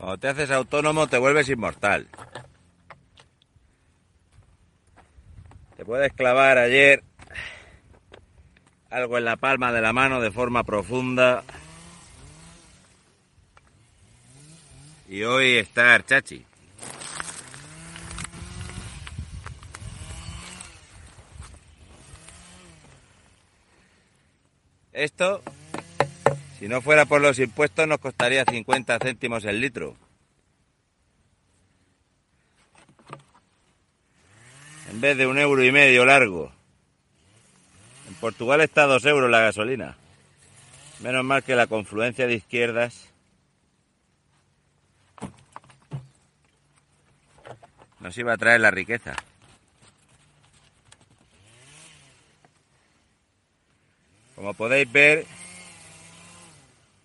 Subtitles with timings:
[0.00, 2.08] Cuando te haces autónomo te vuelves inmortal.
[5.76, 7.04] Te puedes clavar ayer
[8.88, 11.44] algo en la palma de la mano de forma profunda.
[15.06, 16.46] Y hoy estar chachi.
[24.94, 25.42] Esto,
[26.60, 29.96] si no fuera por los impuestos, nos costaría 50 céntimos el litro.
[34.90, 36.52] En vez de un euro y medio largo.
[38.08, 39.96] En Portugal está dos euros la gasolina.
[40.98, 43.08] Menos mal que la confluencia de izquierdas
[48.00, 49.16] nos iba a traer la riqueza.
[54.34, 55.26] Como podéis ver,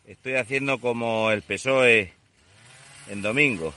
[0.07, 2.13] estoy haciendo como el PSOE
[3.09, 3.73] en domingo.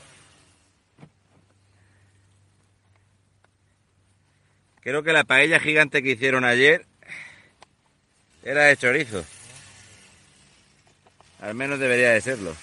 [4.81, 6.87] Creo que la paella gigante que hicieron ayer
[8.43, 9.25] era de chorizo.
[11.41, 12.55] Al menos debería de serlo.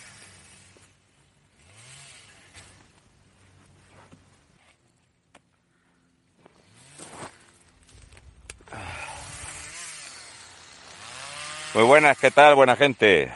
[11.74, 12.56] Muy buenas, ¿qué tal?
[12.56, 13.32] Buena gente.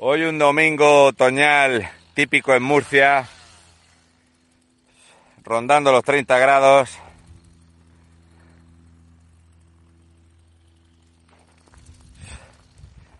[0.00, 3.28] Hoy un domingo otoñal típico en Murcia,
[5.42, 6.96] rondando los 30 grados.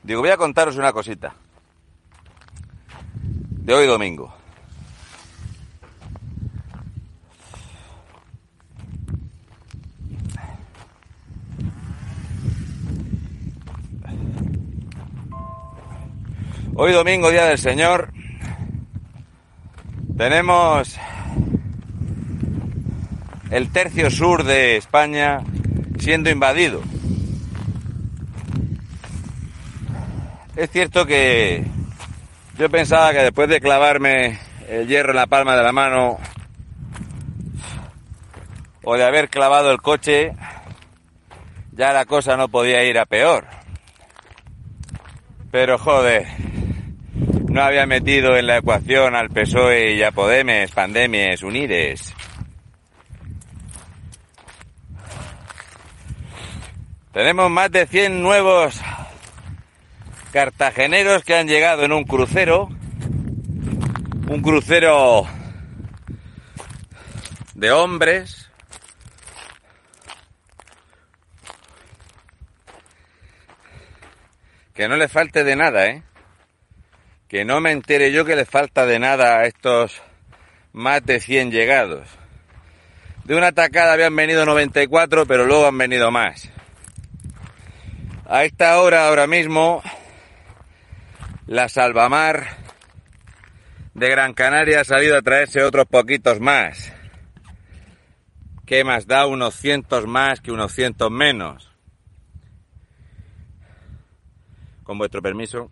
[0.04, 1.34] Digo, voy a contaros una cosita.
[3.50, 4.37] De hoy domingo.
[16.80, 18.12] Hoy domingo, Día del Señor,
[20.16, 20.96] tenemos
[23.50, 25.40] el tercio sur de España
[25.98, 26.80] siendo invadido.
[30.54, 31.64] Es cierto que
[32.56, 36.18] yo pensaba que después de clavarme el hierro en la palma de la mano
[38.84, 40.32] o de haber clavado el coche,
[41.72, 43.46] ya la cosa no podía ir a peor.
[45.50, 46.28] Pero joder,
[47.58, 52.14] no había metido en la ecuación al PSOE y a Podemes, Pandemies, Unides.
[57.12, 58.80] Tenemos más de 100 nuevos
[60.32, 62.68] cartageneros que han llegado en un crucero.
[64.28, 65.26] Un crucero
[67.54, 68.48] de hombres.
[74.74, 76.04] Que no le falte de nada, ¿eh?
[77.28, 80.00] Que no me entere yo que le falta de nada a estos
[80.72, 82.08] más de 100 llegados.
[83.24, 86.50] De una atacada habían venido 94, pero luego han venido más.
[88.26, 89.82] A esta hora, ahora mismo,
[91.46, 92.46] la Salvamar
[93.92, 96.92] de Gran Canaria ha salido a traerse otros poquitos más.
[98.64, 101.70] ¿Qué más da unos cientos más que unos cientos menos?
[104.84, 105.70] Con vuestro permiso.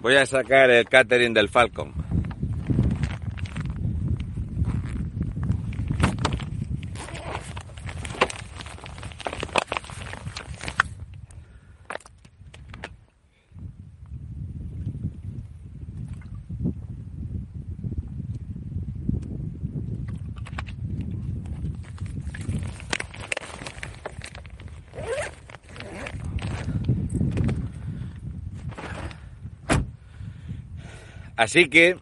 [0.00, 2.07] Voy a sacar el catering del Falcon.
[31.48, 31.96] Así que,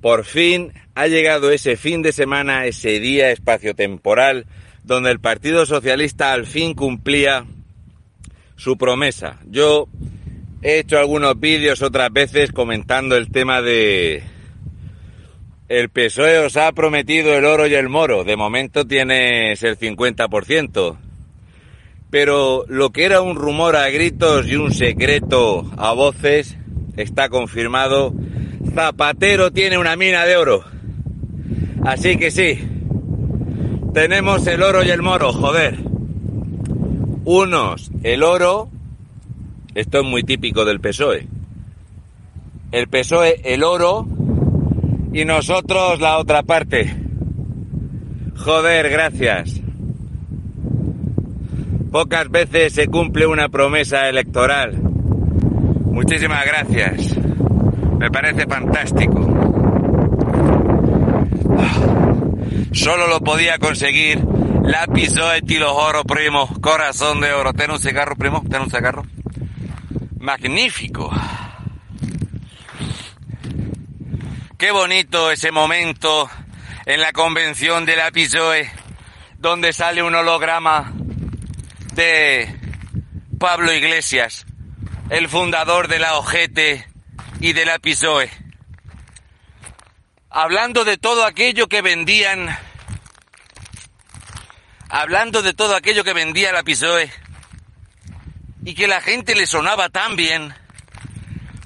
[0.00, 4.46] por fin ha llegado ese fin de semana, ese día espaciotemporal,
[4.82, 7.44] donde el Partido Socialista al fin cumplía
[8.56, 9.40] su promesa.
[9.44, 9.88] Yo
[10.62, 14.22] he hecho algunos vídeos otras veces comentando el tema de...
[15.68, 18.24] El PSOE os ha prometido el oro y el moro.
[18.24, 20.96] De momento tienes el 50%.
[22.08, 26.56] Pero lo que era un rumor a gritos y un secreto a voces
[26.96, 28.12] está confirmado.
[28.74, 30.64] Zapatero tiene una mina de oro.
[31.84, 32.58] Así que sí,
[33.92, 35.78] tenemos el oro y el moro, joder.
[37.24, 38.68] Unos, el oro,
[39.74, 41.26] esto es muy típico del PSOE.
[42.72, 44.06] El PSOE, el oro,
[45.12, 46.96] y nosotros la otra parte.
[48.36, 49.60] Joder, gracias.
[51.92, 54.93] Pocas veces se cumple una promesa electoral.
[55.94, 57.16] Muchísimas gracias.
[57.98, 59.20] Me parece fantástico.
[62.72, 64.20] Solo lo podía conseguir
[64.64, 66.48] lápiz de tilo oro, primo.
[66.60, 67.52] Corazón de oro.
[67.52, 68.42] ¿Ten un cigarro, primo?
[68.50, 69.04] ¿Ten un cigarro?
[70.18, 71.12] Magnífico.
[74.58, 76.28] Qué bonito ese momento
[76.86, 78.68] en la convención de la PSOE,
[79.38, 80.92] donde sale un holograma
[81.94, 82.52] de
[83.38, 84.44] Pablo Iglesias,
[85.10, 86.58] el fundador de la OGT
[87.40, 88.30] y de la PSOE,
[90.30, 92.56] hablando de todo aquello que vendían,
[94.88, 97.10] hablando de todo aquello que vendía la PSOE
[98.64, 100.54] y que la gente le sonaba tan bien.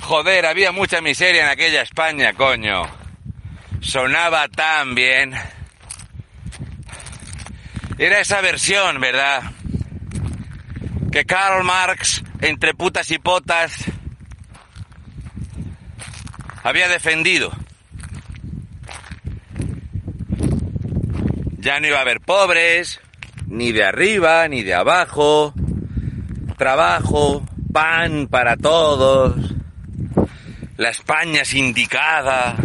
[0.01, 2.83] Joder, había mucha miseria en aquella España, coño.
[3.81, 5.35] Sonaba tan bien.
[7.99, 9.43] Era esa versión, ¿verdad?
[11.13, 13.85] Que Karl Marx, entre putas y potas,
[16.63, 17.51] había defendido.
[21.59, 23.01] Ya no iba a haber pobres,
[23.47, 25.53] ni de arriba, ni de abajo.
[26.57, 29.55] Trabajo, pan para todos.
[30.77, 32.57] La España sindicada.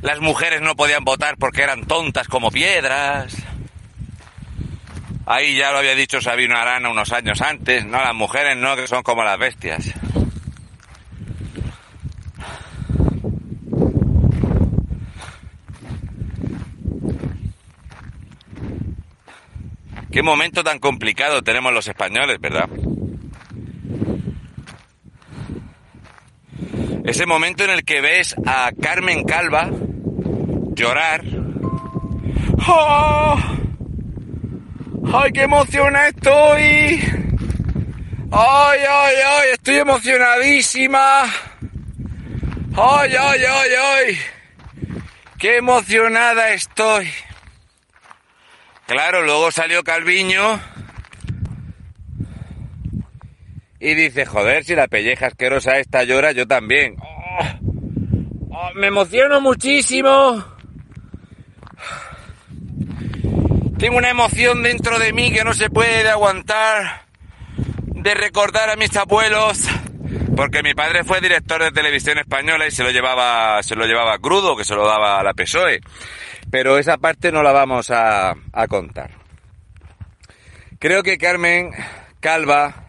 [0.00, 3.36] Las mujeres no podían votar porque eran tontas como piedras.
[5.26, 8.86] Ahí ya lo había dicho Sabino Arana unos años antes, no, las mujeres no, que
[8.86, 9.94] son como las bestias.
[20.12, 22.68] Qué momento tan complicado tenemos los españoles, ¿verdad?
[27.04, 29.70] Ese momento en el que ves a Carmen Calva
[30.76, 31.24] llorar.
[32.68, 33.63] ¡Oh!
[35.16, 37.00] ¡Ay, qué emocionada estoy!
[38.32, 39.50] ¡Ay, ay, ay!
[39.52, 41.22] Estoy emocionadísima.
[42.76, 44.18] ¡Ay, ay, ay, ay!
[45.38, 47.08] ¡Qué emocionada estoy!
[48.86, 50.60] Claro, luego salió Calviño
[53.78, 56.96] y dice, joder, si la pelleja asquerosa esta llora, yo también.
[57.00, 57.44] Oh,
[58.50, 60.53] oh, me emociono muchísimo.
[63.78, 67.02] Tengo una emoción dentro de mí que no se puede aguantar
[67.86, 69.62] de recordar a mis abuelos,
[70.36, 74.18] porque mi padre fue director de televisión española y se lo llevaba, se lo llevaba
[74.18, 75.80] crudo, que se lo daba a la PSOE
[76.54, 78.36] pero esa parte no la vamos a,
[78.68, 79.10] contar.
[80.78, 81.72] Creo que Carmen
[82.20, 82.86] Calva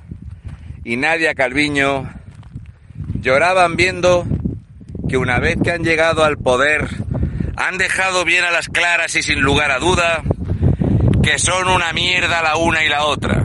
[0.84, 2.08] y Nadia Calviño
[3.22, 4.28] lloraban viendo
[5.10, 6.88] que una vez que han llegado al poder
[7.58, 10.22] han dejado bien a las claras y sin lugar a duda
[11.26, 13.44] que son una mierda la una y la otra.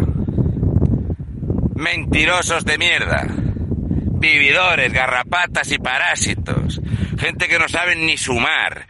[1.77, 3.25] Mentirosos de mierda.
[3.27, 6.79] Vividores, garrapatas y parásitos.
[7.19, 8.87] Gente que no saben ni sumar,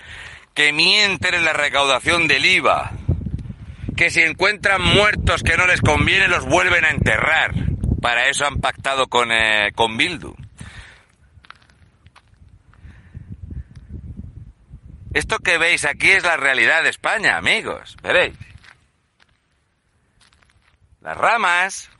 [0.54, 2.90] que mienten en la recaudación del IVA,
[3.96, 7.54] que si encuentran muertos que no les conviene los vuelven a enterrar.
[8.02, 10.34] Para eso han pactado con, eh, con Bildu.
[15.14, 17.96] Esto que veis aquí es la realidad de España, amigos.
[18.02, 18.49] Veréis.
[21.00, 21.90] Las ramas.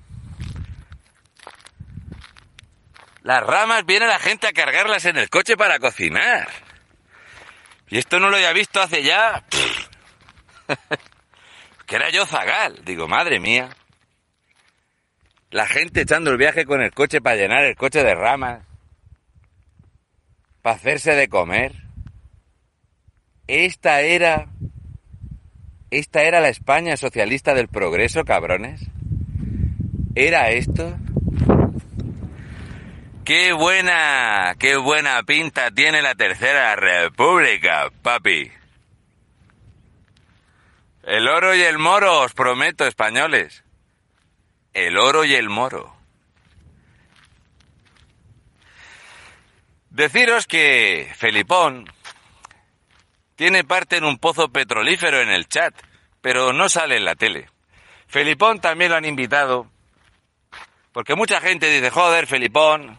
[3.22, 6.48] Las ramas viene la gente a cargarlas en el coche para cocinar.
[7.88, 9.44] Y esto no lo había visto hace ya...
[11.86, 12.84] que era yo zagal.
[12.84, 13.70] Digo, madre mía.
[15.50, 18.64] La gente echando el viaje con el coche para llenar el coche de ramas.
[20.62, 21.72] Para hacerse de comer.
[23.46, 24.46] Esta era...
[25.90, 28.80] Esta era la España socialista del progreso, cabrones.
[30.14, 30.96] ¿Era esto?
[33.24, 38.50] Qué buena, qué buena pinta tiene la tercera república, papi.
[41.02, 43.64] El oro y el moro, os prometo, españoles.
[44.72, 45.96] El oro y el moro.
[49.90, 51.90] Deciros que Felipón
[53.40, 55.74] tiene parte en un pozo petrolífero en el chat,
[56.20, 57.48] pero no sale en la tele.
[58.06, 59.66] Felipón también lo han invitado,
[60.92, 62.98] porque mucha gente dice, joder, Felipón,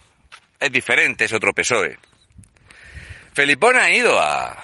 [0.60, 2.00] es diferente, es otro PSOE.
[3.34, 4.58] Felipón ha ido a,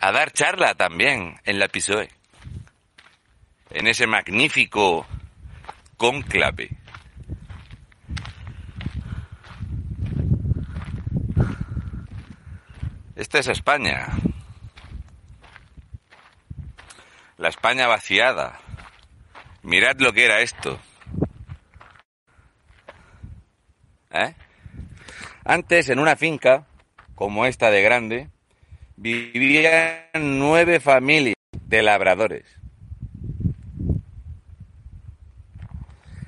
[0.00, 2.10] a dar charla también en la PSOE,
[3.70, 5.06] en ese magnífico
[5.96, 6.70] conclave.
[13.18, 14.06] Esta es España.
[17.36, 18.60] La España vaciada.
[19.64, 20.78] Mirad lo que era esto.
[24.12, 24.36] ¿Eh?
[25.44, 26.68] Antes, en una finca,
[27.16, 28.30] como esta de grande,
[28.94, 30.04] vivían
[30.38, 32.46] nueve familias de labradores.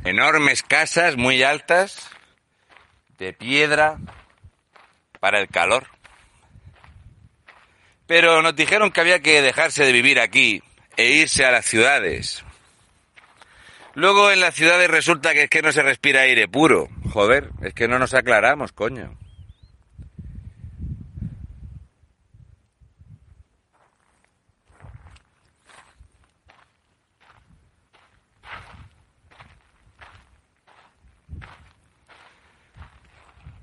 [0.02, 2.10] Enormes casas muy altas,
[3.16, 3.96] de piedra,
[5.20, 5.86] para el calor.
[8.10, 10.60] Pero nos dijeron que había que dejarse de vivir aquí
[10.96, 12.44] e irse a las ciudades.
[13.94, 16.88] Luego en las ciudades resulta que es que no se respira aire puro.
[17.12, 19.16] Joder, es que no nos aclaramos, coño.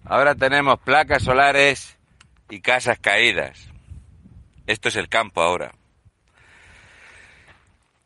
[0.05, 1.97] Ahora tenemos placas solares
[2.49, 3.66] y casas caídas.
[4.67, 5.71] Esto es el campo ahora.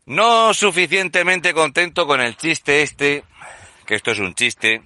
[0.06, 3.24] No suficientemente contento con el chiste este,
[3.86, 4.82] que esto es un chiste,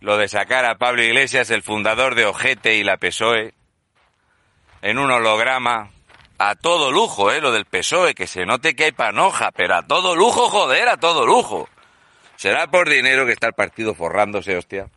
[0.00, 3.54] lo de sacar a Pablo Iglesias, el fundador de Ojete y la PSOE,
[4.82, 5.90] en un holograma,
[6.38, 7.40] a todo lujo, ¿eh?
[7.40, 10.96] Lo del PSOE, que se note que hay panoja, pero a todo lujo, joder, a
[10.96, 11.68] todo lujo.
[12.36, 14.88] ¿Será por dinero que está el partido forrándose, hostia?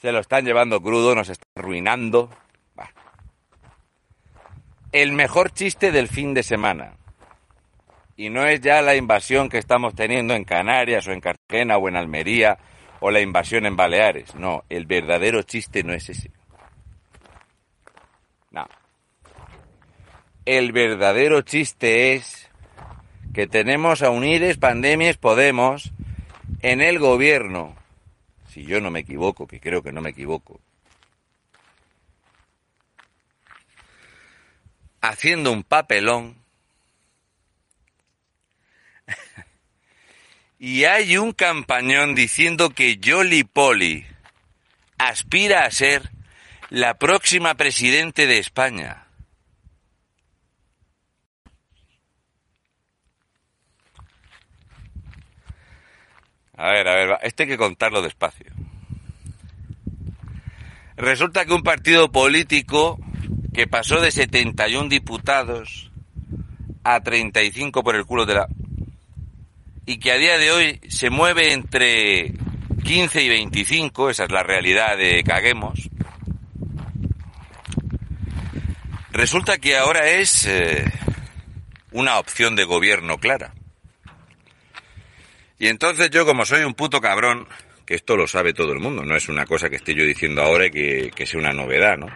[0.00, 2.30] Se lo están llevando crudo, nos están arruinando.
[4.92, 6.96] El mejor chiste del fin de semana.
[8.16, 11.88] Y no es ya la invasión que estamos teniendo en Canarias o en Cartagena o
[11.88, 12.58] en Almería
[13.00, 14.34] o la invasión en Baleares.
[14.34, 16.30] No, el verdadero chiste no es ese.
[18.50, 18.66] No.
[20.44, 22.50] El verdadero chiste es
[23.34, 25.92] que tenemos a Unides Pandemias Podemos
[26.62, 27.78] en el gobierno
[28.48, 30.60] si yo no me equivoco, que creo que no me equivoco,
[35.00, 36.36] haciendo un papelón
[40.58, 44.06] y hay un campañón diciendo que Jolly Polly
[44.98, 46.10] aspira a ser
[46.70, 49.04] la próxima presidente de España.
[56.58, 58.46] A ver, a ver, este hay que contarlo despacio.
[60.96, 62.98] Resulta que un partido político
[63.58, 65.90] que pasó de 71 diputados
[66.84, 68.46] a 35 por el culo de la...
[69.84, 72.34] y que a día de hoy se mueve entre
[72.84, 75.90] 15 y 25, esa es la realidad de Caguemos,
[79.10, 80.84] resulta que ahora es eh,
[81.90, 83.54] una opción de gobierno clara.
[85.58, 87.48] Y entonces yo, como soy un puto cabrón,
[87.84, 90.42] que esto lo sabe todo el mundo, no es una cosa que esté yo diciendo
[90.42, 92.06] ahora y que, que sea una novedad, ¿no?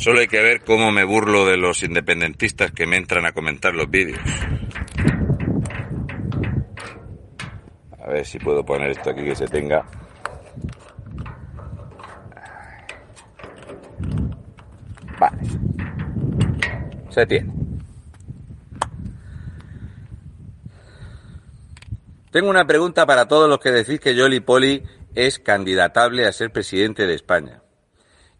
[0.00, 3.74] Solo hay que ver cómo me burlo de los independentistas que me entran a comentar
[3.74, 4.18] los vídeos.
[8.02, 9.84] A ver si puedo poner esto aquí que se tenga.
[15.18, 15.38] Vale.
[17.10, 17.52] Se tiene.
[22.30, 24.82] Tengo una pregunta para todos los que decís que Jolly Poli
[25.14, 27.59] es candidatable a ser presidente de España.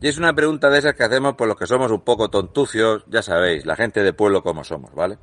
[0.00, 3.04] Y es una pregunta de esas que hacemos por los que somos un poco tontucios,
[3.07, 5.19] ya sabéis, la gente de pueblo como somos, ¿vale?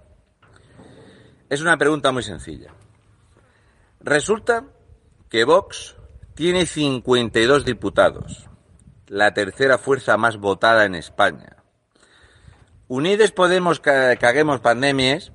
[1.50, 2.74] Es una pregunta muy sencilla.
[4.00, 4.66] Resulta
[5.30, 5.96] que Vox
[6.36, 8.48] tiene 52 diputados,
[9.08, 11.58] la tercera fuerza más votada en España.
[12.88, 15.32] Unides Podemos Caguemos Pandemias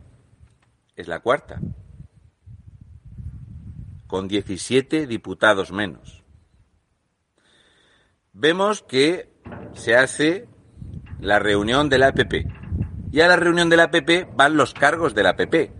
[0.94, 1.58] es la cuarta
[4.06, 6.22] con 17 diputados menos.
[8.34, 9.31] Vemos que
[9.74, 10.48] se hace
[11.20, 12.46] la reunión de la APP.
[13.10, 15.70] Y a la reunión de la APP van los cargos de la APP.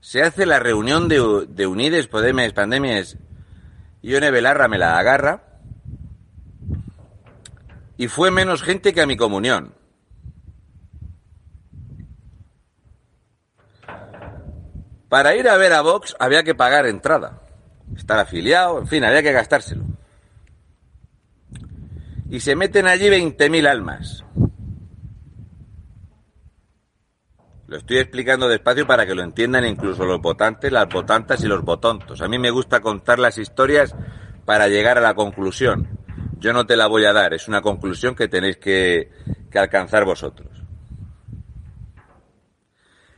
[0.00, 3.18] Se hace la reunión de, de Unides, Podemes, Pandemies
[4.02, 5.42] y One Belarra me la agarra.
[7.96, 9.74] Y fue menos gente que a mi comunión.
[15.08, 17.40] Para ir a ver a Vox había que pagar entrada,
[17.96, 19.84] estar afiliado, en fin, había que gastárselo.
[22.30, 24.24] Y se meten allí 20.000 almas.
[27.66, 31.62] Lo estoy explicando despacio para que lo entiendan incluso los votantes, las votantas y los
[31.62, 32.22] votontos.
[32.22, 33.94] A mí me gusta contar las historias
[34.44, 35.88] para llegar a la conclusión.
[36.38, 39.10] Yo no te la voy a dar, es una conclusión que tenéis que,
[39.50, 40.48] que alcanzar vosotros.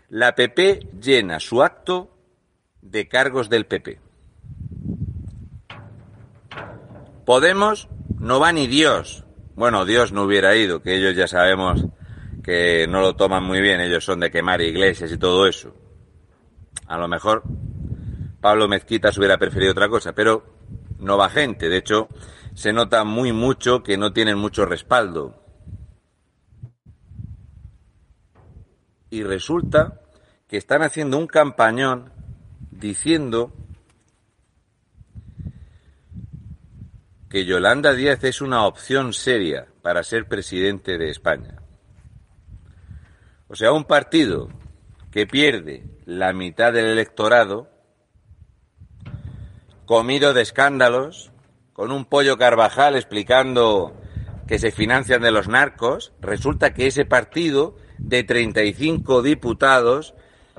[0.08, 2.16] La PP llena su acto
[2.80, 4.00] de cargos del PP.
[7.26, 7.88] Podemos
[8.20, 9.24] no va ni Dios.
[9.54, 11.84] Bueno, Dios no hubiera ido, que ellos ya sabemos
[12.42, 15.74] que no lo toman muy bien, ellos son de quemar iglesias y todo eso.
[16.86, 17.42] A lo mejor
[18.40, 20.44] Pablo Mezquita se hubiera preferido otra cosa, pero
[20.98, 21.68] no va gente.
[21.68, 22.08] De hecho,
[22.54, 25.42] se nota muy mucho que no tienen mucho respaldo.
[29.10, 30.00] Y resulta
[30.46, 32.12] que están haciendo un campañón
[32.70, 33.52] diciendo
[37.28, 41.62] que Yolanda Díaz es una opción seria para ser presidente de España.
[43.48, 44.48] O sea, un partido
[45.10, 47.70] que pierde la mitad del electorado,
[49.84, 51.32] comido de escándalos,
[51.72, 53.94] con un pollo Carvajal explicando
[54.46, 60.14] que se financian de los narcos, resulta que ese partido de 35 diputados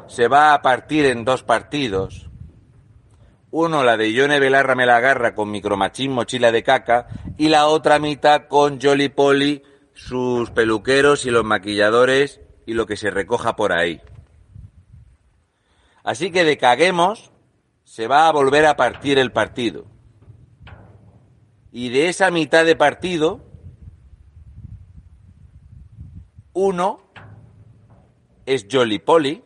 [0.08, 2.29] se va a partir en dos partidos.
[3.52, 7.68] Uno, la de Yone Belarra me la agarra con micromachín mochila de caca, y la
[7.68, 9.64] otra mitad con Jolly Polly,
[9.94, 14.02] sus peluqueros y los maquilladores y lo que se recoja por ahí.
[16.04, 17.32] Así que de caguemos
[17.84, 19.86] se va a volver a partir el partido.
[21.72, 23.44] Y de esa mitad de partido,
[26.54, 27.12] uno
[28.46, 29.44] es Jolly Polly,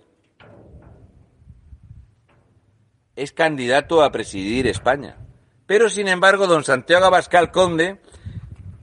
[3.16, 5.18] es candidato a presidir España.
[5.66, 8.02] Pero sin embargo, don Santiago Abascal Conde,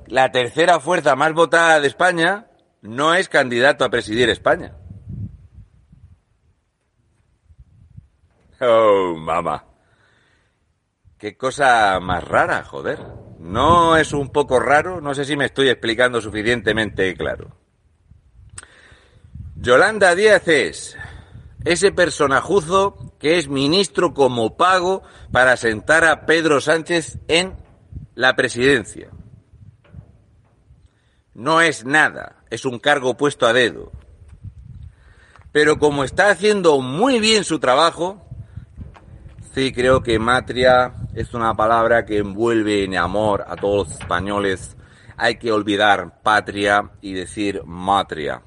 [0.06, 2.46] la tercera fuerza más votada de España,
[2.82, 4.74] no es candidato a presidir España.
[8.60, 9.64] Oh, mamá.
[11.18, 12.98] Qué cosa más rara, joder.
[13.38, 15.00] ¿No es un poco raro?
[15.00, 17.56] No sé si me estoy explicando suficientemente claro.
[19.56, 20.96] Yolanda Díaz es
[21.64, 27.54] ese personajuzo que es ministro como pago para sentar a Pedro Sánchez en
[28.14, 29.10] la presidencia.
[31.34, 33.92] No es nada, es un cargo puesto a dedo.
[35.52, 38.24] Pero como está haciendo muy bien su trabajo,
[39.54, 44.76] sí creo que matria es una palabra que envuelve en amor a todos los españoles.
[45.16, 48.42] Hay que olvidar patria y decir matria.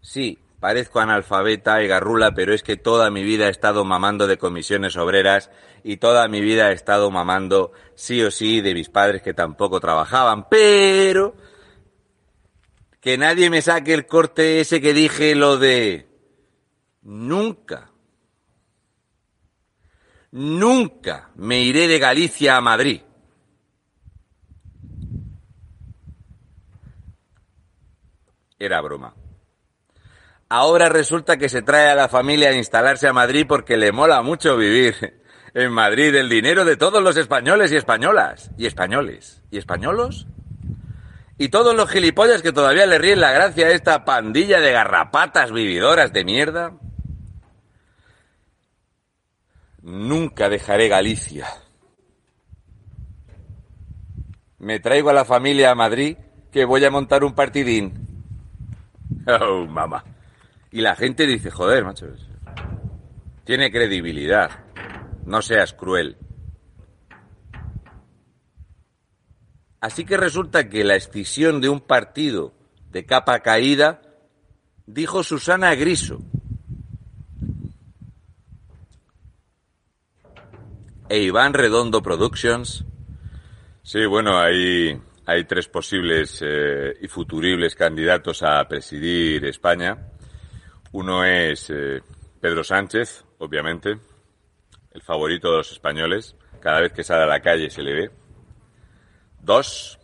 [0.00, 4.38] Sí, Parezco analfabeta y garrula, pero es que toda mi vida he estado mamando de
[4.38, 5.50] comisiones obreras
[5.82, 9.78] y toda mi vida he estado mamando sí o sí de mis padres que tampoco
[9.78, 10.48] trabajaban.
[10.48, 11.36] Pero
[12.98, 16.08] que nadie me saque el corte ese que dije lo de
[17.02, 17.90] nunca,
[20.30, 23.02] nunca me iré de Galicia a Madrid.
[28.58, 29.14] Era broma.
[30.48, 34.22] Ahora resulta que se trae a la familia a instalarse a Madrid porque le mola
[34.22, 35.20] mucho vivir
[35.54, 38.50] en Madrid el dinero de todos los españoles y españolas.
[38.58, 39.42] Y españoles.
[39.50, 40.26] ¿Y españolos?
[41.38, 45.50] Y todos los gilipollas que todavía le ríen la gracia a esta pandilla de garrapatas
[45.50, 46.72] vividoras de mierda.
[49.82, 51.46] Nunca dejaré Galicia.
[54.58, 56.16] Me traigo a la familia a Madrid
[56.52, 58.02] que voy a montar un partidín.
[59.26, 60.04] Oh, mamá.
[60.74, 62.08] Y la gente dice, joder, macho,
[63.44, 64.50] tiene credibilidad,
[65.24, 66.16] no seas cruel.
[69.80, 72.54] Así que resulta que la escisión de un partido
[72.90, 74.02] de capa caída,
[74.84, 76.18] dijo Susana Griso,
[81.08, 82.84] e Iván Redondo Productions.
[83.84, 90.10] Sí, bueno, hay, hay tres posibles eh, y futuribles candidatos a presidir España.
[90.94, 92.02] Uno es eh,
[92.40, 93.98] Pedro Sánchez, obviamente,
[94.92, 96.36] el favorito de los españoles.
[96.60, 98.10] Cada vez que sale a la calle se le ve.
[99.40, 99.98] Dos,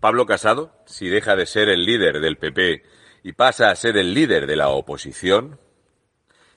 [0.00, 2.82] Pablo Casado, si deja de ser el líder del PP
[3.22, 5.58] y pasa a ser el líder de la oposición.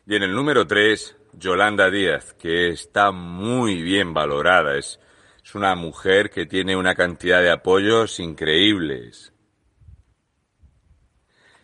[0.05, 4.77] Y en el número tres, Yolanda Díaz, que está muy bien valorada.
[4.77, 4.99] Es,
[5.41, 9.31] es una mujer que tiene una cantidad de apoyos increíbles.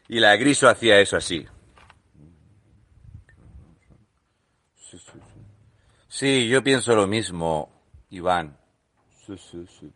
[0.08, 1.46] Y la Griso hacía eso así.
[6.14, 7.74] Sí, yo pienso lo mismo,
[8.12, 8.56] Iván.
[9.26, 9.92] Sí, sí, sí.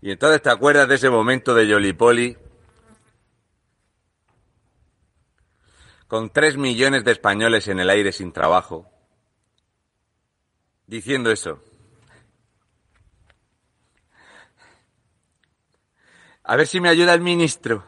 [0.00, 2.36] Y entonces te acuerdas de ese momento de Yolipoli
[6.08, 8.90] con tres millones de españoles en el aire sin trabajo,
[10.88, 11.62] diciendo eso.
[16.42, 17.86] A ver si me ayuda el ministro.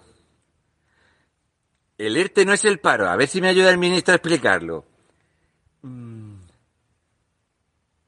[1.99, 3.09] El ERTE no es el paro.
[3.09, 4.94] A ver si me ayuda el ministro a explicarlo.
[5.85, 6.41] Mm.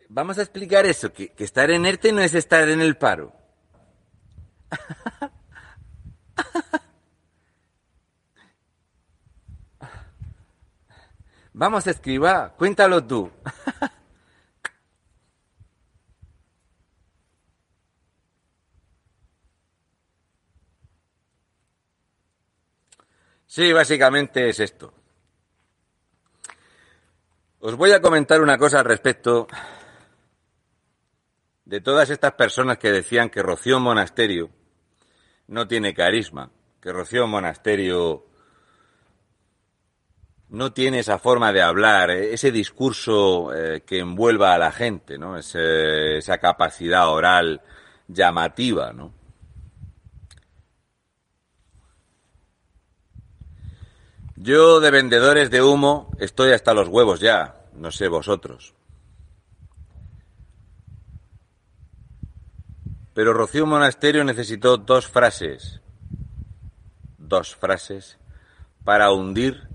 [0.09, 3.35] vamos a explicar eso, que, estar enerte no es estar en el paro.
[11.53, 13.31] Vamos a escribir, cuéntalo tú.
[23.47, 24.93] sí, básicamente es esto.
[27.67, 29.49] Os voy a comentar una cosa al respecto
[31.65, 34.51] de todas estas personas que decían que Rocío Monasterio
[35.49, 36.49] no tiene carisma,
[36.81, 38.25] que Rocío Monasterio
[40.51, 45.37] no tiene esa forma de hablar, ese discurso eh, que envuelva a la gente, ¿no?
[45.37, 47.63] esa capacidad oral
[48.07, 49.13] llamativa, ¿no?
[54.37, 58.75] Yo de vendedores de humo estoy hasta los huevos ya, no sé vosotros.
[63.15, 65.81] Pero Rocío Monasterio necesitó dos frases,
[67.17, 68.19] dos frases,
[68.85, 69.69] para hundir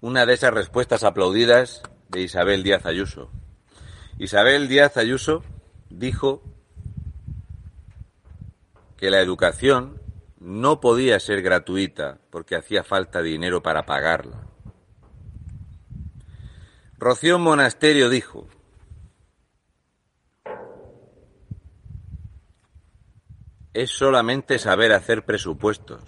[0.00, 3.30] una de esas respuestas aplaudidas de Isabel Díaz Ayuso.
[4.18, 5.42] Isabel Díaz Ayuso
[5.90, 6.42] dijo
[8.96, 10.00] que la educación
[10.38, 14.49] no podía ser gratuita porque hacía falta dinero para pagarla.
[17.00, 18.46] Rocío Monasterio dijo
[23.72, 26.02] es solamente saber hacer presupuestos.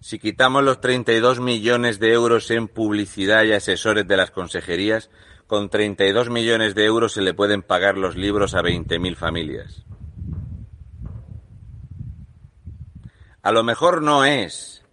[0.00, 5.08] Si quitamos los 32 millones de euros en publicidad y asesores de las consejerías,
[5.46, 9.84] con 32 millones de euros se le pueden pagar los libros a 20.000 familias.
[13.40, 14.84] A lo mejor no es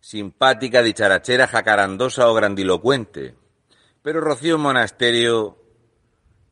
[0.00, 3.34] simpática, dicharachera, jacarandosa o grandilocuente,
[4.02, 5.58] pero Rocío Monasterio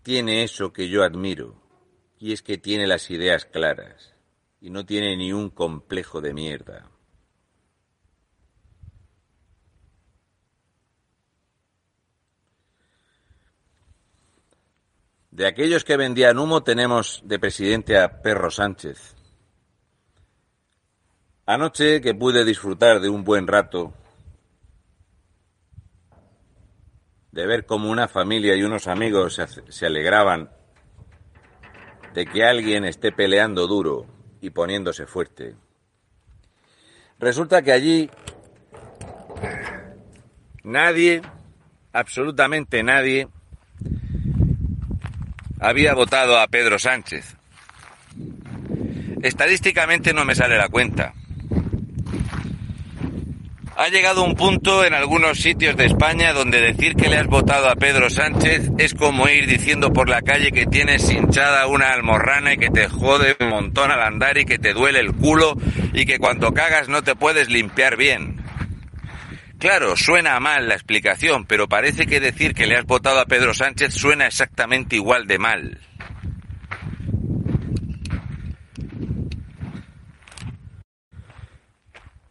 [0.03, 1.55] tiene eso que yo admiro,
[2.19, 4.15] y es que tiene las ideas claras
[4.61, 6.91] y no tiene ni un complejo de mierda.
[15.31, 19.15] De aquellos que vendían humo tenemos de presidente a Perro Sánchez.
[21.47, 23.95] Anoche que pude disfrutar de un buen rato,
[27.33, 30.51] de ver cómo una familia y unos amigos se, alegraban
[32.15, 34.07] de que alguien esté peleando duro
[34.41, 35.55] y poniéndose fuerte.
[37.19, 38.11] Resulta que allí
[40.63, 41.23] nadie,
[41.93, 43.29] absolutamente nadie,
[45.61, 47.37] había votado a Pedro Sánchez.
[49.23, 51.13] Estadísticamente no me sale la cuenta.
[53.81, 57.69] Ha llegado un punto en algunos sitios de España donde decir que le has votado
[57.69, 62.55] a Pedro Sánchez es como ir diciendo por la calle que tienes hinchada una almorrana
[62.55, 65.55] y que te jode un montón al andar y que te duele el culo
[65.93, 68.43] y que cuando cagas no te puedes limpiar bien.
[69.61, 73.55] Claro, suena mal la explicación, pero parece que decir que le has votado a Pedro
[73.55, 75.81] Sánchez suena exactamente igual de mal.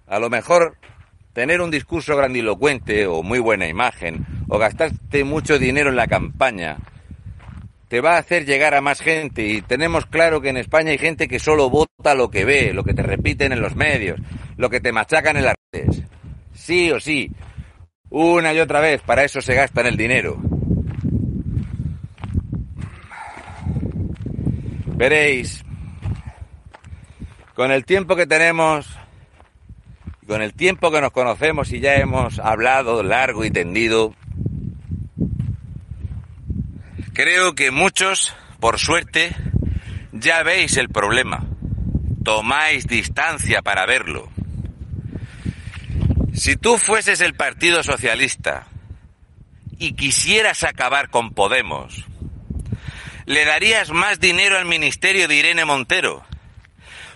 [0.07, 0.77] A lo mejor
[1.37, 6.77] tener un discurso grandilocuente o muy buena imagen o gastarte mucho dinero en la campaña
[7.89, 10.97] te va a hacer llegar a más gente y tenemos claro que en España hay
[10.97, 14.19] gente que solo vota lo que ve, lo que te repiten en los medios,
[14.57, 16.01] lo que te machacan en las redes.
[16.55, 17.29] Sí o sí,
[18.09, 20.41] una y otra vez, para eso se gastan el dinero.
[24.95, 25.63] Veréis,
[27.53, 28.97] con el tiempo que tenemos,
[30.27, 34.13] con el tiempo que nos conocemos y ya hemos hablado largo y tendido,
[37.13, 39.33] creo que muchos, por suerte,
[40.11, 41.45] ya veis el problema.
[42.23, 44.29] Tomáis distancia para verlo.
[46.33, 48.67] Si tú fueses el Partido Socialista
[49.79, 52.05] y quisieras acabar con Podemos,
[53.25, 56.25] le darías más dinero al ministerio de Irene Montero.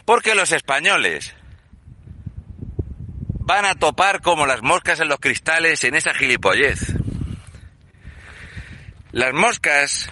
[0.06, 1.36] Porque los españoles
[3.52, 6.96] van a topar como las moscas en los cristales en esa gilipollez.
[9.12, 10.10] Las moscas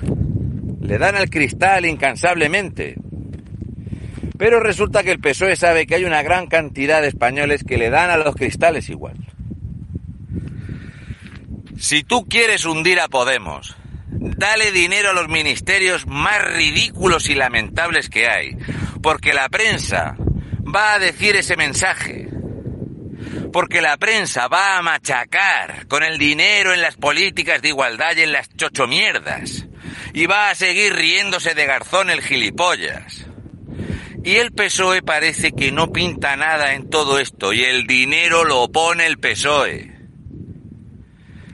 [0.81, 2.95] le dan al cristal incansablemente.
[4.37, 7.89] Pero resulta que el PSOE sabe que hay una gran cantidad de españoles que le
[7.89, 9.15] dan a los cristales igual.
[11.77, 13.77] Si tú quieres hundir a Podemos,
[14.09, 18.57] dale dinero a los ministerios más ridículos y lamentables que hay,
[19.01, 20.17] porque la prensa
[20.75, 22.29] va a decir ese mensaje
[23.51, 28.21] porque la prensa va a machacar con el dinero en las políticas de igualdad y
[28.21, 29.65] en las chochomierdas.
[30.13, 33.25] Y va a seguir riéndose de Garzón el gilipollas.
[34.23, 38.67] Y el PSOE parece que no pinta nada en todo esto y el dinero lo
[38.69, 39.99] pone el PSOE.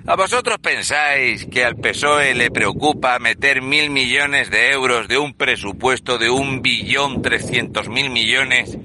[0.07, 5.33] ¿A vosotros pensáis que al PSOE le preocupa meter mil millones de euros de un
[5.33, 8.77] presupuesto de un billón trescientos mil millones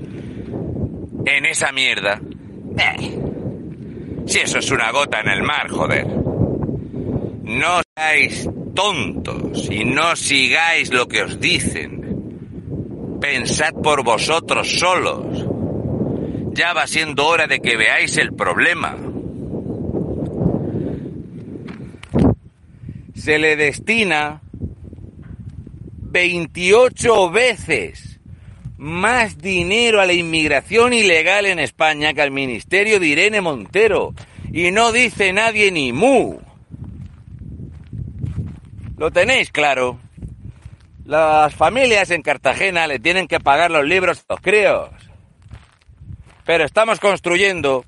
[1.26, 2.20] en esa mierda?
[2.78, 3.18] Eh,
[4.26, 6.06] si eso es una gota en el mar, joder.
[6.06, 13.18] No seáis tontos y no sigáis lo que os dicen.
[13.20, 15.46] Pensad por vosotros solos.
[16.52, 18.96] Ya va siendo hora de que veáis el problema.
[23.20, 24.40] se le destina
[25.98, 28.09] 28 veces
[28.80, 34.14] más dinero a la inmigración ilegal en España que al ministerio de Irene Montero.
[34.50, 36.38] Y no dice nadie ni mu.
[38.96, 39.98] Lo tenéis claro.
[41.04, 44.88] Las familias en Cartagena le tienen que pagar los libros a los críos.
[46.46, 47.84] Pero estamos construyendo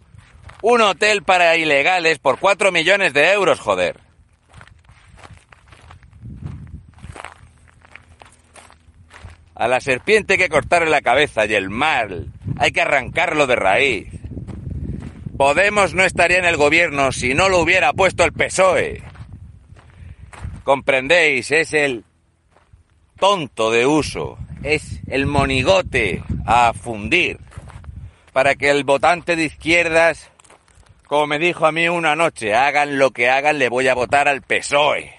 [0.61, 4.02] un hotel para ilegales por 4 millones de euros, joder.
[9.63, 13.55] A la serpiente hay que cortarle la cabeza y el mal hay que arrancarlo de
[13.55, 14.09] raíz.
[15.37, 19.05] Podemos no estaría en el gobierno si no lo hubiera puesto el PSOE.
[20.65, 22.03] Comprendéis, es el
[23.21, 27.39] tonto de uso, es el monigote a fundir
[28.33, 30.33] para que el votante de izquierdas,
[31.07, 34.27] como me dijo a mí una noche, hagan lo que hagan, le voy a votar
[34.27, 35.15] al PSOE.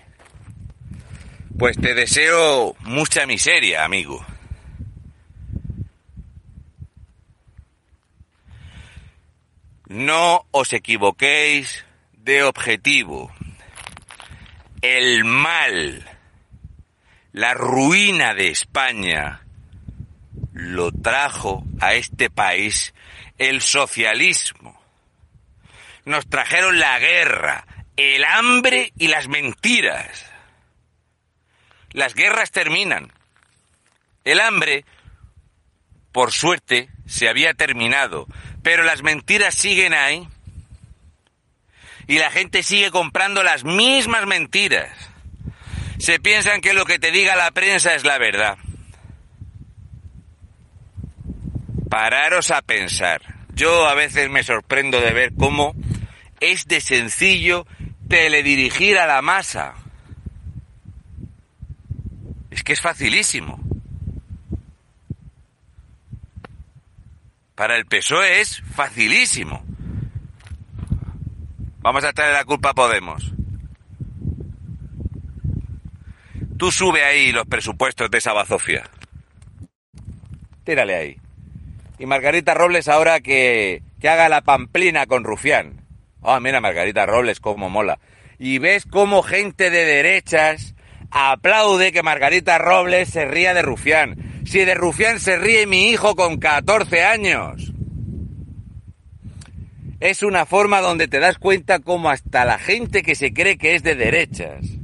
[1.57, 4.25] Pues te deseo mucha miseria, amigo.
[9.93, 13.31] No os equivoquéis de objetivo.
[14.81, 16.09] El mal,
[17.31, 19.45] la ruina de España,
[20.51, 22.95] lo trajo a este país
[23.37, 24.81] el socialismo.
[26.05, 30.25] Nos trajeron la guerra, el hambre y las mentiras.
[31.91, 33.13] Las guerras terminan.
[34.23, 34.85] El hambre,
[36.11, 38.25] por suerte, se había terminado,
[38.63, 40.27] pero las mentiras siguen ahí.
[42.07, 44.89] Y la gente sigue comprando las mismas mentiras.
[45.99, 48.57] Se piensan que lo que te diga la prensa es la verdad.
[51.89, 53.21] Pararos a pensar.
[53.53, 55.75] Yo a veces me sorprendo de ver cómo
[56.39, 57.67] es de sencillo
[58.09, 59.75] teledirigir a la masa.
[62.49, 63.62] Es que es facilísimo.
[67.55, 69.63] Para el PSOE es facilísimo.
[71.79, 73.31] Vamos a traer la culpa a Podemos.
[76.57, 78.83] Tú sube ahí los presupuestos de esa bazofia.
[80.63, 81.17] Tírale ahí.
[81.99, 85.81] Y Margarita Robles ahora que, que haga la pamplina con Rufián.
[86.23, 87.99] Ah, mira Margarita Robles, cómo mola.
[88.39, 90.73] Y ves cómo gente de derechas
[91.11, 94.32] aplaude que Margarita Robles se ría de Rufián.
[94.45, 97.73] Si de Rufián se ríe mi hijo con 14 años.
[99.99, 103.75] Es una forma donde te das cuenta cómo hasta la gente que se cree que
[103.75, 104.83] es de derechas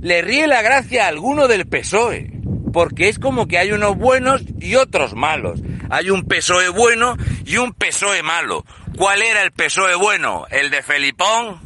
[0.00, 2.30] le ríe la gracia a alguno del PSOE.
[2.72, 5.60] Porque es como que hay unos buenos y otros malos.
[5.90, 8.64] Hay un PSOE bueno y un PSOE malo.
[8.96, 10.46] ¿Cuál era el PSOE bueno?
[10.50, 11.60] ¿El de Felipón?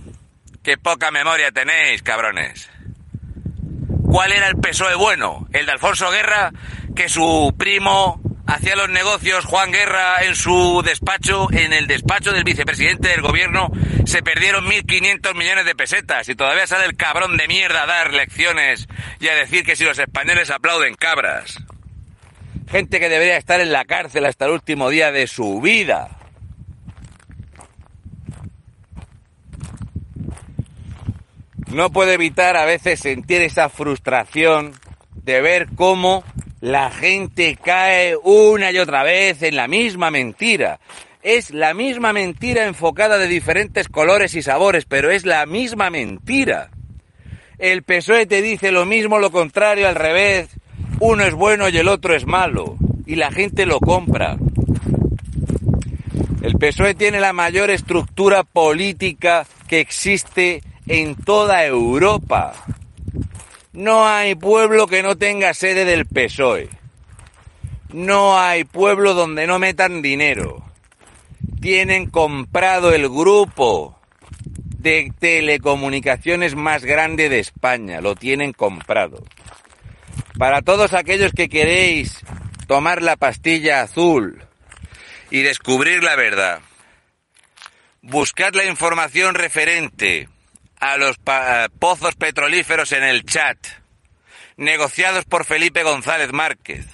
[0.63, 2.71] Qué poca memoria tenéis, cabrones.
[4.07, 5.49] ¿Cuál era el PSOE bueno?
[5.53, 6.53] ¿El de Alfonso Guerra?
[6.95, 12.45] Que su primo hacía los negocios, Juan Guerra, en su despacho, en el despacho del
[12.45, 13.71] vicepresidente del gobierno,
[14.05, 18.13] se perdieron 1.500 millones de pesetas y todavía sale el cabrón de mierda a dar
[18.13, 18.89] lecciones
[19.21, 21.59] y a decir que si los españoles aplauden cabras.
[22.71, 26.21] Gente que debería estar en la cárcel hasta el último día de su vida.
[31.71, 34.73] no puedo evitar a veces sentir esa frustración
[35.15, 36.25] de ver cómo
[36.61, 40.79] la gente cae una y otra vez en la misma mentira.
[41.23, 46.71] Es la misma mentira enfocada de diferentes colores y sabores, pero es la misma mentira.
[47.59, 50.49] El PSOE te dice lo mismo, lo contrario, al revés.
[50.99, 52.77] Uno es bueno y el otro es malo.
[53.07, 54.37] Y la gente lo compra.
[56.43, 62.55] El PSOE tiene la mayor estructura política que existe en toda Europa.
[63.73, 66.69] No hay pueblo que no tenga sede del PSOE.
[67.93, 70.65] No hay pueblo donde no metan dinero.
[71.61, 73.97] Tienen comprado el grupo
[74.79, 78.01] de telecomunicaciones más grande de España.
[78.01, 79.25] Lo tienen comprado.
[80.37, 82.19] Para todos aquellos que queréis
[82.67, 84.43] tomar la pastilla azul
[85.31, 86.61] y descubrir la verdad,
[88.03, 90.29] buscad la información referente
[90.81, 91.19] a los
[91.79, 93.59] pozos petrolíferos en el chat,
[94.57, 96.87] negociados por Felipe González Márquez,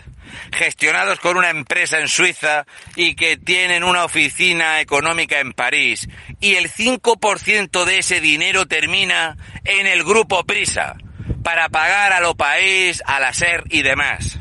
[0.53, 6.09] gestionados con una empresa en Suiza y que tienen una oficina económica en París,
[6.41, 10.97] y el 5% de ese dinero termina en el grupo Prisa,
[11.43, 14.39] para pagar a lo país, a la SER y demás.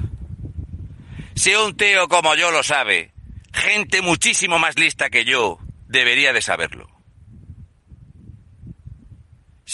[1.36, 3.12] Si un tío como yo lo sabe,
[3.54, 6.95] gente muchísimo más lista que yo debería de saberlo.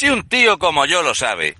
[0.01, 1.55] Si un tío como yo lo sabe,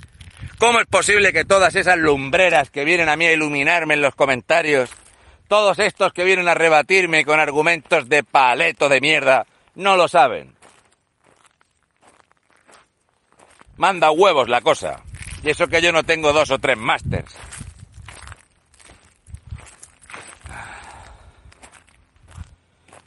[0.58, 4.16] ¿cómo es posible que todas esas lumbreras que vienen a mí a iluminarme en los
[4.16, 4.90] comentarios,
[5.48, 10.56] todos estos que vienen a rebatirme con argumentos de paleto de mierda, no lo saben?
[13.78, 15.04] Manda huevos la cosa.
[15.44, 17.38] Y eso que yo no tengo dos o tres másters.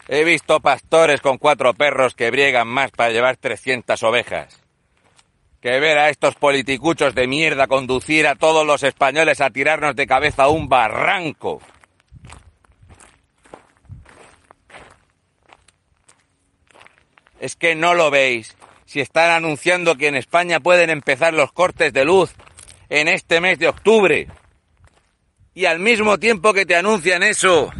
[0.07, 4.63] He visto pastores con cuatro perros que briegan más para llevar 300 ovejas
[5.64, 10.07] que ver a estos politicuchos de mierda conducir a todos los españoles a tirarnos de
[10.07, 11.62] cabeza a un barranco.
[17.40, 18.55] Es que no lo veis.
[18.85, 22.35] Si están anunciando que en España pueden empezar los cortes de luz
[22.90, 24.29] en este mes de octubre.
[25.55, 27.70] Y al mismo tiempo que te anuncian eso,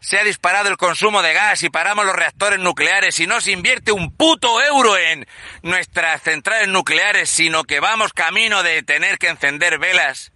[0.00, 3.52] se ha disparado el consumo de gas y paramos los reactores nucleares y no se
[3.52, 5.26] invierte un puto euro en
[5.62, 10.32] nuestras centrales nucleares, sino que vamos camino de tener que encender velas.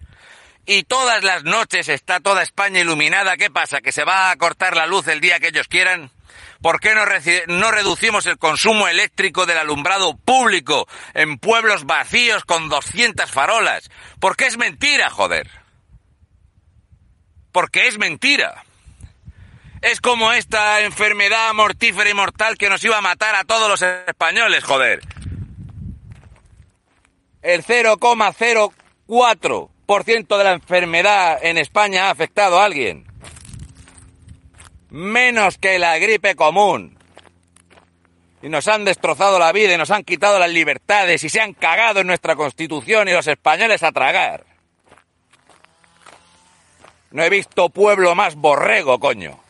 [0.66, 3.36] Y todas las noches está toda España iluminada.
[3.36, 3.80] ¿Qué pasa?
[3.80, 6.10] ¿Que se va a cortar la luz el día que ellos quieran?
[6.62, 7.04] ¿Por qué no,
[7.48, 13.90] no reducimos el consumo eléctrico del alumbrado público en pueblos vacíos con 200 farolas?
[14.20, 15.50] Porque es mentira, joder.
[17.52, 18.64] Porque es mentira.
[19.84, 23.82] Es como esta enfermedad mortífera y mortal que nos iba a matar a todos los
[23.82, 25.00] españoles, joder.
[27.42, 33.04] El 0,04% de la enfermedad en España ha afectado a alguien.
[34.88, 36.98] Menos que la gripe común.
[38.40, 41.52] Y nos han destrozado la vida y nos han quitado las libertades y se han
[41.52, 44.46] cagado en nuestra constitución y los españoles a tragar.
[47.10, 49.43] No he visto pueblo más borrego, coño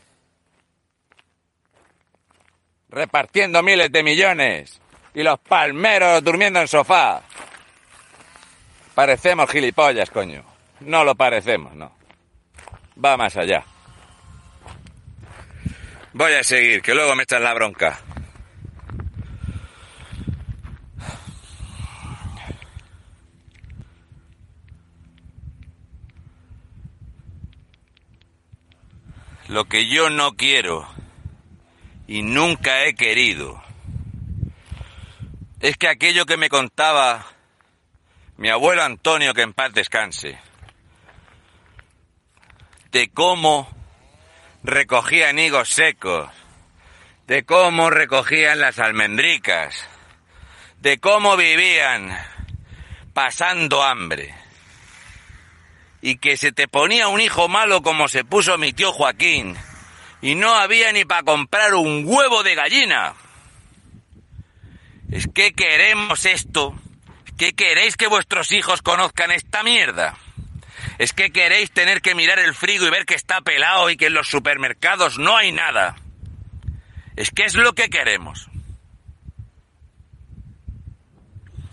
[2.94, 4.80] repartiendo miles de millones
[5.12, 7.22] y los palmeros durmiendo en sofá.
[8.94, 10.44] Parecemos gilipollas, coño.
[10.80, 11.92] No lo parecemos, no.
[13.02, 13.64] Va más allá.
[16.12, 17.98] Voy a seguir, que luego me echan la bronca.
[29.48, 30.93] Lo que yo no quiero
[32.06, 33.62] y nunca he querido.
[35.60, 37.26] Es que aquello que me contaba
[38.36, 40.38] mi abuelo Antonio, que en paz descanse,
[42.90, 43.68] de cómo
[44.62, 46.30] recogían higos secos,
[47.26, 49.88] de cómo recogían las almendricas,
[50.80, 52.16] de cómo vivían
[53.14, 54.34] pasando hambre,
[56.02, 59.56] y que se te ponía un hijo malo como se puso mi tío Joaquín,
[60.24, 63.12] y no había ni para comprar un huevo de gallina.
[65.12, 66.74] ¿Es que queremos esto?
[67.36, 70.16] ¿Qué queréis que vuestros hijos conozcan esta mierda?
[70.96, 74.06] ¿Es que queréis tener que mirar el frigo y ver que está pelado y que
[74.06, 75.96] en los supermercados no hay nada?
[77.16, 78.48] ¿Es que es lo que queremos?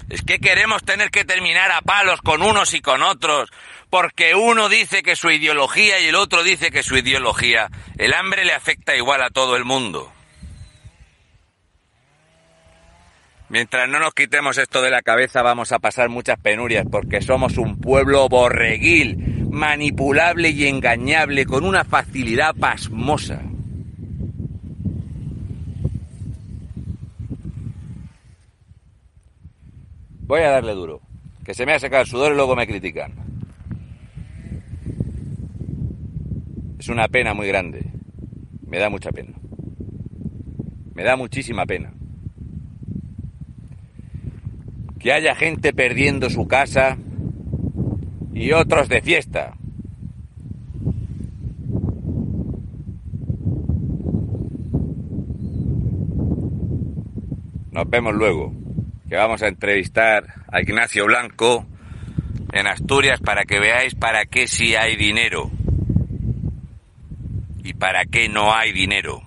[0.10, 3.50] ¿Es que queremos tener que terminar a palos con unos y con otros
[3.92, 7.70] porque uno dice que su ideología y el otro dice que su ideología.
[7.98, 10.10] El hambre le afecta igual a todo el mundo.
[13.50, 17.58] Mientras no nos quitemos esto de la cabeza vamos a pasar muchas penurias porque somos
[17.58, 23.42] un pueblo borreguil, manipulable y engañable con una facilidad pasmosa.
[30.22, 31.02] Voy a darle duro,
[31.44, 33.31] que se me ha secado el sudor y luego me critican.
[36.82, 37.86] Es una pena muy grande.
[38.66, 39.34] Me da mucha pena.
[40.96, 41.94] Me da muchísima pena.
[44.98, 46.98] Que haya gente perdiendo su casa
[48.34, 49.54] y otros de fiesta.
[57.70, 58.54] Nos vemos luego,
[59.08, 61.64] que vamos a entrevistar a Ignacio Blanco
[62.52, 65.52] en Asturias para que veáis para qué sí hay dinero
[67.64, 69.22] y para qué no hay dinero.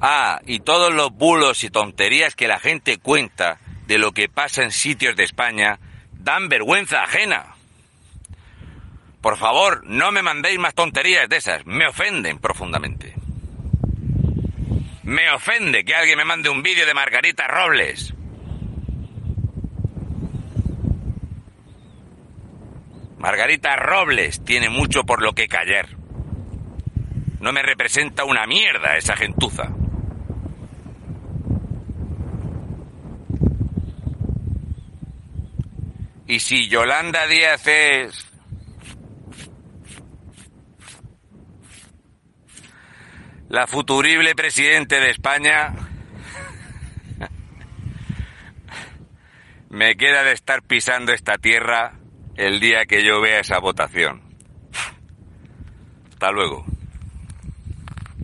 [0.00, 4.62] Ah, y todos los bulos y tonterías que la gente cuenta de lo que pasa
[4.62, 5.78] en sitios de España
[6.12, 7.54] dan vergüenza ajena.
[9.20, 13.14] Por favor, no me mandéis más tonterías de esas, me ofenden profundamente.
[15.04, 18.12] Me ofende que alguien me mande un vídeo de Margarita Robles.
[23.18, 26.01] Margarita Robles tiene mucho por lo que callar.
[27.42, 29.68] No me representa una mierda esa gentuza.
[36.28, 38.26] Y si Yolanda Díaz es
[43.48, 45.74] la futurible presidente de España,
[49.68, 51.94] me queda de estar pisando esta tierra
[52.36, 54.22] el día que yo vea esa votación.
[56.12, 56.64] Hasta luego.